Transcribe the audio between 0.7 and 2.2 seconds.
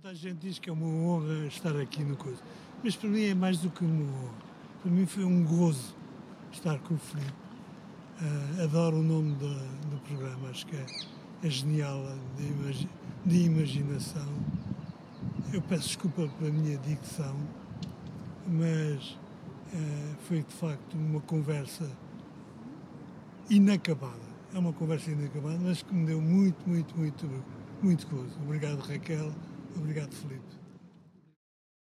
é uma honra estar aqui no